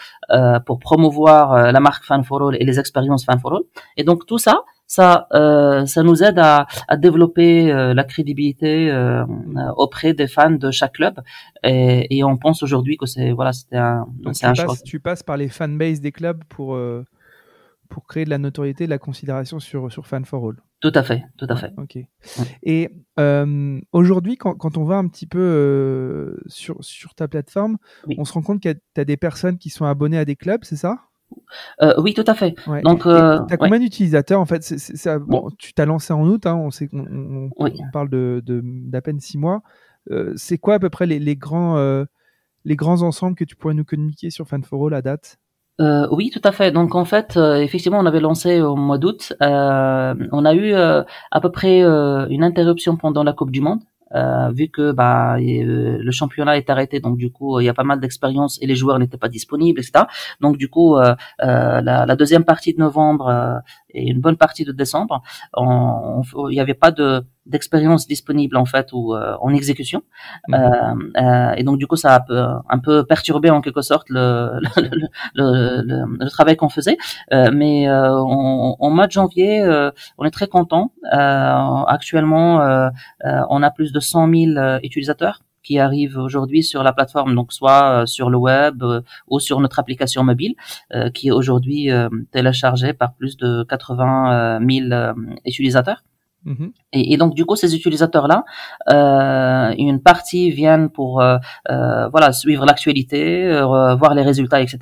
[0.66, 3.64] pour promouvoir la marque Fan for All et les expériences Fan for All.
[3.98, 8.92] Et donc tout ça, ça, euh, ça nous aide à, à développer euh, la crédibilité
[8.92, 9.24] euh,
[9.78, 11.22] auprès des fans de chaque club.
[11.64, 14.76] Et, et on pense aujourd'hui que c'est voilà, c'était un, c'est un choix.
[14.84, 16.78] Tu passes par les fanbases des clubs pour
[17.88, 20.58] pour créer de la notoriété, de la considération sur sur Fan for All.
[20.82, 21.72] Tout à fait, tout à fait.
[21.78, 21.98] Ok.
[22.64, 27.78] Et euh, aujourd'hui, quand, quand, on va un petit peu euh, sur, sur ta plateforme,
[28.18, 30.64] on se rend compte que tu as des personnes qui sont abonnées à des clubs,
[30.64, 30.98] c'est ça?
[31.82, 32.56] Euh, oui, tout à fait.
[32.84, 34.74] Donc, euh, as combien d'utilisateurs en fait?
[35.28, 39.20] Bon, Tu t'as lancé en août, hein, on, sait, on, on, parle de, d'à peine
[39.20, 39.62] six mois.
[40.10, 42.06] Euh, c'est quoi à peu près les, les grands, euh,
[42.66, 45.38] les grands ensembles que tu pourrais nous communiquer sur Fan4All à date?
[45.80, 46.72] Euh, oui, tout à fait.
[46.72, 49.34] Donc en fait, euh, effectivement, on avait lancé au mois d'août.
[49.42, 53.82] Euh, on a eu à peu près une interruption pendant la Coupe du Monde.
[54.16, 57.74] Euh, vu que bah, euh, le championnat est arrêté, donc du coup il y a
[57.74, 60.06] pas mal d'expérience et les joueurs n'étaient pas disponibles, etc.
[60.42, 64.72] Donc du coup euh, la, la, deuxième partie de novembre et une bonne partie de
[64.72, 65.22] décembre,
[65.58, 70.04] il n'y avait pas de d'expériences disponibles en fait ou euh, en exécution.
[70.48, 71.12] Mhm.
[71.18, 74.10] Euh, et donc du coup, ça a un peu, un peu perturbé en quelque sorte
[74.10, 74.92] le, le,
[75.36, 76.98] le, le travail qu'on faisait.
[77.32, 79.64] mais en mois de janvier,
[80.18, 80.94] on est très content.
[81.12, 82.90] actuellement,
[83.24, 88.06] on a plus de 100 000 utilisateurs qui arrivent aujourd'hui sur la plateforme, donc soit
[88.08, 88.84] sur le web
[89.28, 90.56] ou sur notre application mobile,
[91.14, 91.90] qui est aujourd'hui
[92.32, 95.14] téléchargée par plus de 80 000
[95.46, 96.04] utilisateurs.
[96.44, 96.72] Mhm.
[96.94, 98.44] Et, et, donc du coup ces utilisateurs là,
[98.90, 101.38] euh, une partie viennent pour euh,
[101.70, 104.80] euh, voilà suivre l'actualité, euh, voir les résultats, etc.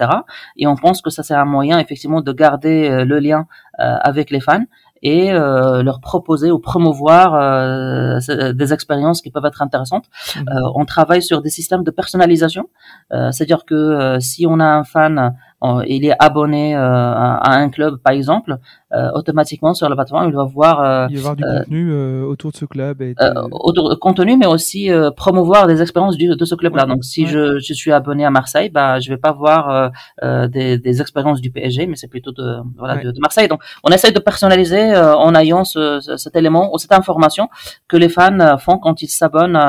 [0.56, 3.45] Et on pense que ça c'est un moyen effectivement de garder euh, le lien
[3.78, 4.65] avec les fans
[5.02, 8.19] et euh, leur proposer ou promouvoir euh,
[8.52, 10.10] des expériences qui peuvent être intéressantes.
[10.38, 10.41] Euh,
[10.76, 12.69] on travaille sur des systèmes de personnalisation,
[13.10, 15.34] c'est-à-dire que si on a un fan
[15.88, 18.58] il est abonné euh, à, un club, par exemple,
[18.91, 20.82] automatiquement sur la plateforme, il va voir.
[20.82, 23.02] Euh, il va voir du contenu autour de ce club.
[23.02, 23.15] Et
[23.52, 26.86] autour contenu, mais aussi promouvoir des expériences de ce club-là.
[26.86, 31.02] Donc, si je, je, suis abonné à Marseille, bah, je vais pas voir des, des,
[31.02, 33.47] expériences du PSG, mais c'est plutôt de, voilà, de, de, Marseille.
[33.47, 37.49] Donc, on essaie de personnaliser en ayant ce, cet élément ou cette information
[37.88, 39.60] que les fans font quand ils s'abonnent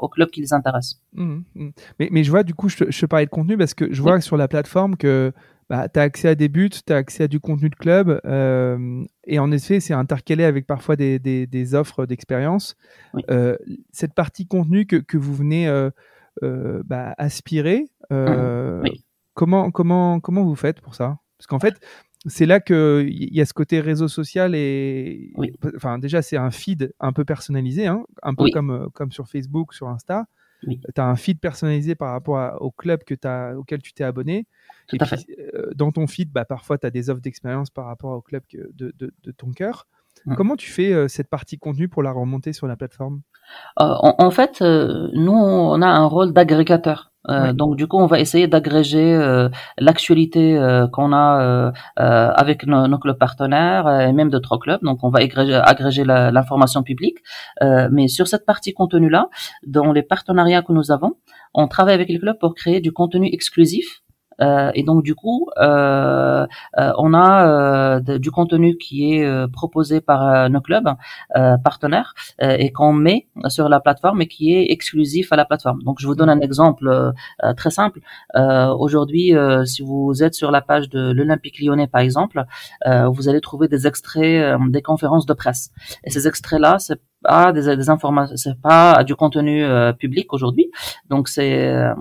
[0.00, 1.00] au club qui les intéresse.
[1.14, 1.68] Mmh, mmh.
[1.98, 4.20] Mais, mais je vois, du coup, je, je parlais de contenu parce que je vois
[4.20, 5.32] sur la plateforme que
[5.68, 8.20] bah, tu as accès à des buts, tu as accès à du contenu de club.
[8.24, 12.76] Euh, et en effet, c'est intercalé avec parfois des, des, des offres d'expérience.
[13.30, 13.56] Euh,
[13.92, 15.90] cette partie contenu que, que vous venez euh,
[16.42, 18.82] euh bah, aspirer, mmh.
[19.34, 21.18] comment, comment, comment vous faites pour ça?
[21.38, 21.80] Parce qu'en fait,
[22.26, 25.32] c'est là qu'il y a ce côté réseau social et
[25.74, 29.74] enfin déjà c'est un feed un peu personnalisé, hein, un peu comme, comme sur Facebook,
[29.74, 30.26] sur Insta.
[30.68, 34.46] Tu as un feed personnalisé par rapport au club que as, auquel tu t'es abonné.
[34.92, 34.98] et
[35.54, 38.42] euh, dans ton feed, bah, parfois, tu as des offres d'expérience par rapport au club
[38.52, 39.86] de, de, ton cœur.
[40.26, 40.34] Mmh.
[40.36, 43.22] Comment tu fais euh, cette partie contenu pour la remonter sur la plateforme?
[43.80, 47.11] Euh, en, fait, nous, on a un rôle d'agrégateur.
[47.28, 52.98] Euh, donc du coup, on va essayer d'agréger euh, l'actualité euh, qu'on a avec nos,
[52.98, 54.80] clubs partenaires et même d'autres clubs.
[54.82, 57.18] Donc on va agréger, agréger l'information publique.
[57.90, 59.28] mais sur cette partie contenu-là,
[59.66, 61.16] dans les partenariats que nous avons,
[61.54, 64.01] on travaille avec les clubs pour créer du contenu exclusif
[64.40, 66.46] euh, et donc du coup, euh,
[66.78, 70.88] euh, on a du contenu qui est proposé par nos clubs
[71.64, 75.82] partenaires et qu'on met sur la plateforme et qui est exclusif à la plateforme.
[75.82, 77.12] Donc je vous donne un exemple
[77.56, 78.00] très simple.
[78.34, 82.44] Aujourd'hui, si vous êtes sur la page de l'Olympique Lyonnais par exemple,
[82.86, 85.70] vous allez trouver des extraits des conférences de presse.
[86.04, 89.64] Et ces extraits-là, c'est pas des, des informations, c'est pas du contenu
[89.98, 90.70] public aujourd'hui.
[91.08, 91.92] Donc c'est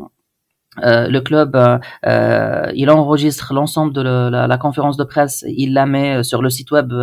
[0.80, 5.74] euh, le club, euh, euh, il enregistre l'ensemble de la, la, conférence de presse, il
[5.74, 6.94] la met sur le site web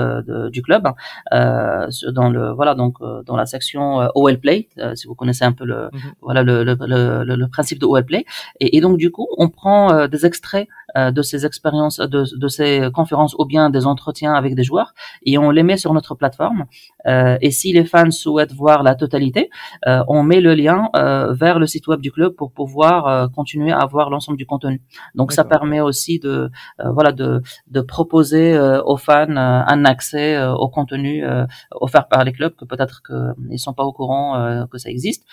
[0.51, 0.89] du club,
[1.31, 5.91] dans le voilà donc dans la section OL Play, si vous connaissez un peu le
[5.93, 6.13] mhm.
[6.23, 8.25] voilà le, le, le, le, principe de OL Play,
[8.59, 12.89] et, et, donc du coup on prend des extraits de ces expériences, de, de, ces
[12.95, 16.65] conférences ou bien des entretiens avec des joueurs et on les met sur notre plateforme.
[17.07, 19.51] Euh, et si les fans souhaitent voir la totalité,
[19.87, 20.89] euh, on met le lien
[21.31, 24.81] vers le site web du club pour pouvoir continuer à voir l'ensemble du contenu.
[25.15, 26.51] Donc ça permet aussi de
[26.93, 31.25] voilà de, de proposer aux fans un accès au contenu
[31.73, 35.25] offert par les clubs que peut-être qu'ils sont pas au courant que ça existe.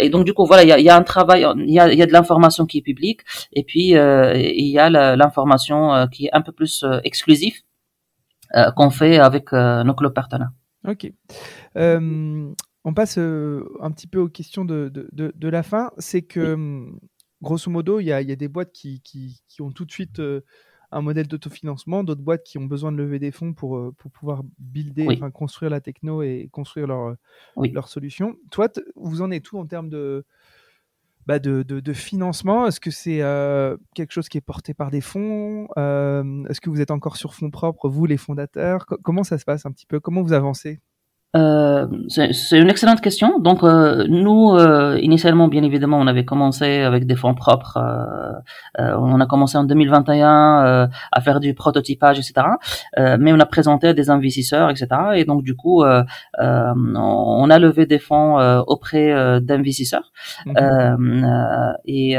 [0.00, 1.92] et donc du coup voilà il y a, y a, un travail, il y a,
[1.92, 3.20] y a de l'information qui est publique
[3.52, 7.54] et puis il y a l'information euh, qui est un peu plus euh, exclusive
[8.54, 10.52] euh, qu'on fait avec nos clubs partenaires.
[10.86, 11.10] Ok.
[11.74, 15.90] on passe un petit peu aux questions de, de, la fin.
[15.98, 17.00] C'est que, hum,
[17.42, 19.90] grosso modo, il y a, y a, des boîtes qui, qui, qui, ont tout de
[19.90, 20.22] suite
[20.92, 24.42] un modèle d'autofinancement, d'autres boîtes qui ont besoin de lever des fonds pour, pour pouvoir
[24.58, 27.16] builder, enfin, construire la techno et construire leur,
[27.56, 28.36] leur solution.
[28.52, 30.24] Toi, vous en êtes tout en termes de,
[31.26, 35.00] bah, de, de, financement Est-ce que c'est euh, quelque chose qui est porté par des
[35.00, 39.38] fonds euh, Est-ce que vous êtes encore sur fonds propres, vous les fondateurs Comment ça
[39.38, 40.80] se passe un petit peu Comment vous avancez?
[41.36, 43.38] Euh, c'est une excellente question.
[43.38, 47.78] Donc euh, nous, euh, initialement, bien évidemment, on avait commencé avec des fonds propres.
[48.78, 52.46] on a commencé en 2021 à faire du prototypage, etc.
[53.18, 54.88] mais on a présenté à des investisseurs, etc.
[55.14, 60.12] Et donc du coup, on a levé des fonds auprès d'investisseurs.
[60.46, 61.76] Mhm.
[61.84, 62.16] et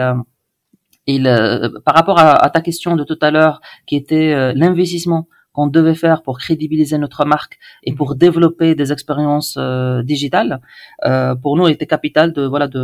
[1.10, 5.28] et par rapport à, à, ta question de tout à l'heure, qui était l'investissement
[5.58, 8.18] qu'on devait faire pour crédibiliser notre marque et pour mhm.
[8.26, 10.62] développer des expériences euh, digitales,
[11.04, 12.84] euh, pour nous, il était capital de voilà de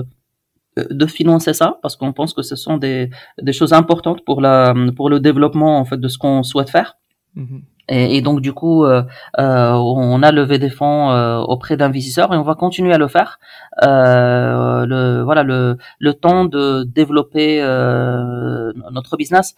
[1.02, 4.74] de financer ça parce qu'on pense que ce sont des, des choses importantes pour la
[4.98, 6.90] pour le développement en fait de ce qu'on souhaite faire.
[7.36, 7.62] Mhm.
[7.89, 9.04] Et, donc du coup, euh,
[9.39, 13.10] euh, on a levé des fonds euh, auprès d'investisseurs et on va continuer à le
[13.10, 13.39] faire.
[13.84, 19.56] Euh, le, voilà, le, le temps de développer euh, notre business.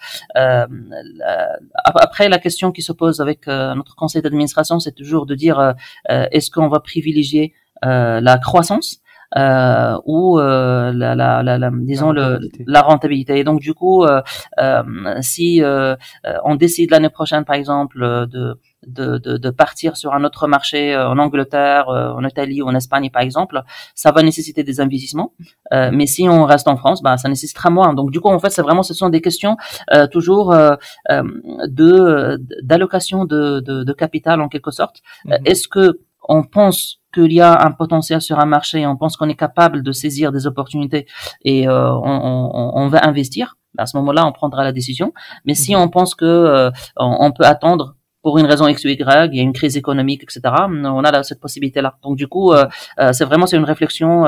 [1.76, 5.76] après, la question qui se pose avec notre conseil d'administration, c'est toujours de dire
[6.10, 9.02] est-ce qu'on va privilégier la croissance?
[9.38, 12.64] Euh, ou euh, la, la, la, disons la rentabilité.
[12.66, 13.40] Le, la rentabilité.
[13.40, 14.22] Et donc du coup, euh,
[14.60, 14.84] euh
[15.22, 15.96] si euh,
[16.44, 20.96] on décide l'année prochaine, par exemple, de de, de, de, partir sur un autre marché
[20.96, 23.64] en Angleterre, en Italie ou en Espagne par exemple,
[23.96, 25.34] ça va nécessiter des investissements.
[25.74, 27.94] Euh, mais si on reste en France, bah, ça nécessitera moins.
[27.94, 29.58] Donc du coup, en fait, c'est vraiment ce sont des questions
[29.94, 30.76] euh, toujours euh,
[31.10, 35.02] de d'allocation de, de, de, capital en quelque sorte.
[35.26, 35.42] Mm-hmm.
[35.46, 39.30] Est-ce que on pense qu'il y a un potentiel sur un marché, on pense qu'on
[39.30, 41.08] est capable de saisir des opportunités
[41.44, 45.14] et euh, on, on, on, va investir, à ce moment-là, on prendra la décision.
[45.46, 45.82] Mais si mhm.
[45.82, 49.40] on pense que euh, on, peut attendre pour une raison X ou Y, il y
[49.40, 50.42] a une crise économique, etc.
[50.70, 51.98] On a cette possibilité-là.
[52.04, 52.68] Donc du coup, euh,
[53.14, 54.26] c'est vraiment c'est une réflexion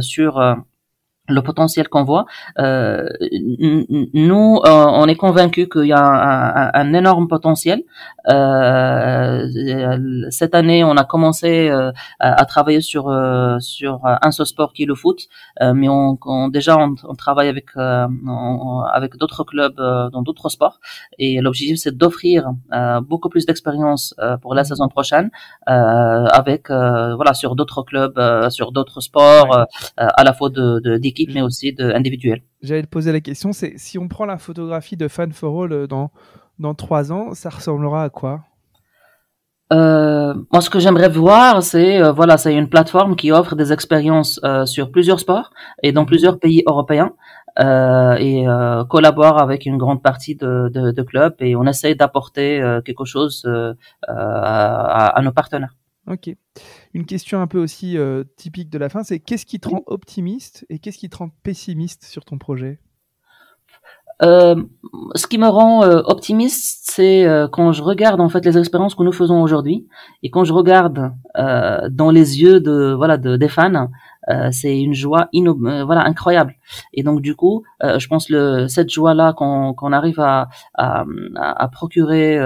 [0.00, 0.56] sur
[1.28, 2.26] le potentiel qu'on voit.
[2.58, 3.08] Euh,
[4.14, 7.82] nous, euh, on est convaincus qu'il y a un, un, énorme potentiel.
[8.28, 9.46] Euh,
[10.30, 14.82] cette année, on a commencé euh, à, travailler sur euh, sur un seul sport qui
[14.82, 15.28] est le foot,
[15.60, 20.80] mais on, on déjà on, on, travaille avec avec d'autres clubs dans d'autres sports.
[21.18, 22.50] Et l'objectif, c'est d'offrir
[23.02, 25.30] beaucoup plus d'expérience pour la saison prochaine
[25.66, 28.18] avec voilà sur d'autres clubs,
[28.50, 30.96] sur d'autres sports, à la fois de, de
[31.32, 32.42] mais aussi de, individuel.
[32.62, 35.72] J'allais te poser la question, c'est si on prend la photographie de Fan for All
[35.72, 36.10] euh, dans,
[36.58, 38.44] dans trois ans, ça ressemblera à quoi?
[39.72, 43.72] Euh, moi, ce que j'aimerais voir, c'est euh, voilà, c'est une plateforme qui offre des
[43.72, 45.50] expériences euh, sur plusieurs sports
[45.82, 47.12] et dans plusieurs pays européens
[47.60, 48.44] et
[48.88, 53.44] collabore avec une grande partie de, de, de clubs et on essaie d'apporter quelque chose
[54.06, 55.74] à, à, nos partenaires.
[56.08, 56.34] Ok.
[56.94, 59.82] Une question un peu aussi euh, typique de la fin, c'est qu'est-ce qui te rend
[59.86, 62.80] optimiste et qu'est-ce qui te rend pessimiste sur ton projet?
[64.20, 64.56] Euh,
[65.14, 68.96] ce qui me rend euh, optimiste, c'est euh, quand je regarde en fait les expériences
[68.96, 69.86] que nous faisons aujourd'hui
[70.24, 71.12] et quand je regarde
[71.90, 73.90] dans les yeux de voilà de, des fans,
[74.50, 76.54] c'est une joie voilà incroyable.
[76.92, 81.04] Et donc du coup, je pense le cette joie là qu'on qu'on arrive à à,
[81.36, 82.38] à procurer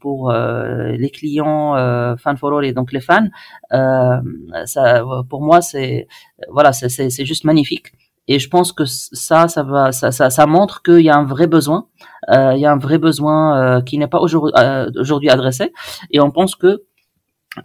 [0.00, 1.74] pour les clients
[2.16, 3.28] fan for et donc les fans,
[3.70, 6.08] ça pour moi c'est
[6.50, 7.92] voilà c'est c'est juste magnifique.
[8.30, 11.24] Et je pense que ça, ça va, ça, ça, ça montre qu'il y a un
[11.24, 11.88] vrai besoin.
[12.30, 15.72] Euh, il y a un vrai besoin euh, qui n'est pas aujourd'hui euh, aujourd'hui adressé.
[16.12, 16.84] Et on pense que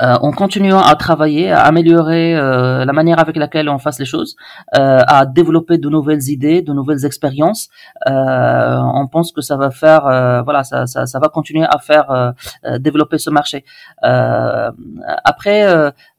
[0.01, 4.05] euh, en continuant à travailler, à améliorer euh, la manière avec laquelle on fasse les
[4.05, 4.35] choses,
[4.75, 7.69] euh, à développer de nouvelles idées, de nouvelles expériences,
[8.07, 11.77] euh, on pense que ça va faire, euh, voilà, ça, ça, ça, va continuer à
[11.77, 13.63] faire euh, développer ce marché.
[14.01, 15.61] après,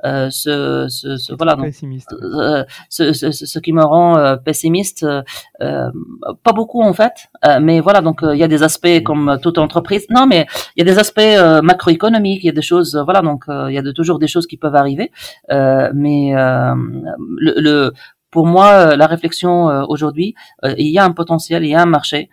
[0.04, 1.74] ce, ce, ce voilà, donc,
[2.88, 5.04] ce, ce, ce, qui me rend pessimiste,
[5.58, 7.28] pas beaucoup en fait,
[7.60, 10.06] mais voilà, donc il y a des aspects comme toute entreprise.
[10.10, 11.20] Non, mais il y a des aspects
[11.64, 14.46] macroéconomiques, il y a des choses, voilà, donc il y a de, toujours des choses
[14.46, 15.10] qui peuvent arriver,
[15.50, 16.74] euh, mais euh,
[17.38, 17.92] le, le,
[18.30, 21.86] pour moi, la réflexion euh, aujourd'hui, il y a un potentiel, il y a un
[21.86, 22.28] marché.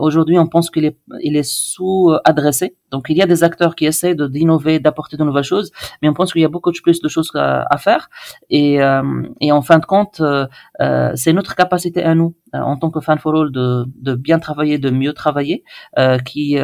[0.00, 2.76] Aujourd'hui, on pense qu'il est, il est sous-adressé.
[2.90, 6.08] Donc il y a des acteurs qui essaient de d'innover, d'apporter de nouvelles choses, mais
[6.08, 8.08] on pense qu'il y a beaucoup plus de choses à, faire.
[8.48, 10.46] Et, euh, et, en fin de compte, euh,
[10.80, 14.14] euh c'est notre capacité à nous, euh, en tant que fan for all, de, de
[14.14, 15.64] bien travailler, de mieux travailler,
[15.98, 16.56] euh, qui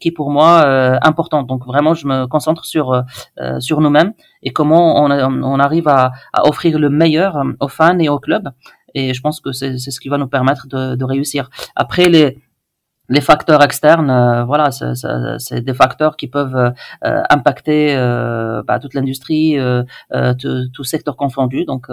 [0.00, 0.50] qui pour moi
[1.02, 1.42] important.
[1.42, 2.86] Donc vraiment, je me concentre sur
[3.60, 5.10] sur nous-mêmes et comment on,
[5.54, 8.48] on arrive à, à offrir le meilleur aux fans et aux clubs.
[8.94, 11.50] Et je pense que c'est ce qui va nous permettre de, de réussir.
[11.76, 12.38] Après les
[13.08, 18.94] les facteurs externes, euh, voilà, c'est des facteurs qui peuvent euh, impacter euh, bah, toute
[18.94, 19.56] l'industrie,
[20.38, 21.64] tout, secteur confondu.
[21.64, 21.86] Donc,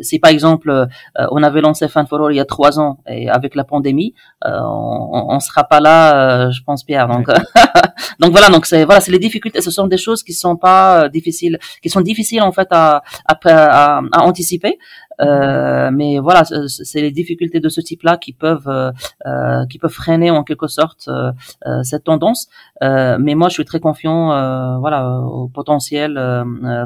[0.00, 3.28] si par exemple on avait lancé Fan for All il y a trois ans et
[3.28, 7.08] avec la pandémie, on, on sera pas là, je pense, Pierre.
[7.08, 7.28] Donc,
[8.20, 9.60] donc voilà, donc c'est voilà, c'est les difficultés.
[9.60, 13.38] Ce sont des choses qui sont pas difficiles, qui sont difficiles en fait à, à,
[13.44, 14.78] à, à anticiper.
[15.22, 18.90] Euh, mais voilà, c'est les difficultés de ce type-là qui peuvent euh,
[19.26, 21.08] euh, qui peuvent freiner en quelque sorte
[21.82, 22.48] cette tendance.
[22.80, 26.14] mais moi, je suis très confiant, voilà, au potentiel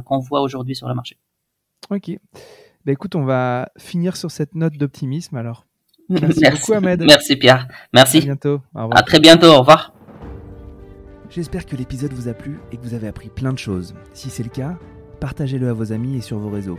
[0.04, 1.18] qu'on voit aujourd'hui sur le marché.
[1.90, 2.10] Ok.
[2.84, 5.64] Bah, écoute, on va finir sur cette note d'optimisme alors.
[6.08, 7.02] Merci, beaucoup Ahmed.
[7.02, 7.66] Merci Pierre.
[7.92, 8.18] Merci.
[8.18, 8.60] À bientôt.
[8.74, 8.98] Au revoir.
[8.98, 9.48] À très bientôt.
[9.48, 9.92] Au revoir.
[11.30, 13.94] J'espère que l'épisode vous a plu et que vous avez appris plein de choses.
[14.12, 14.78] Si c'est le cas,
[15.20, 16.78] partagez-le à vos amis et sur vos réseaux.